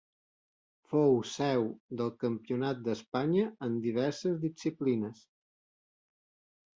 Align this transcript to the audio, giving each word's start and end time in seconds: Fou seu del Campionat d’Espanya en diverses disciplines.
Fou 0.93 1.17
seu 1.31 1.65
del 1.99 2.07
Campionat 2.23 2.81
d’Espanya 2.87 3.43
en 3.67 3.75
diverses 3.83 4.39
disciplines. 4.47 5.21